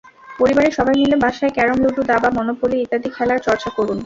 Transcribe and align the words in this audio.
পরিবারের 0.39 0.73
সবাই 0.73 0.95
মিলে 1.01 1.17
বাসায় 1.17 1.53
ক্যারম, 1.53 1.77
লুডু, 1.83 2.01
দাবা, 2.03 2.29
মনোপলি 2.29 2.77
ইত্যাদি 2.79 3.09
খেলার 3.15 3.39
চর্চা 3.39 3.69
করুন। 3.77 3.99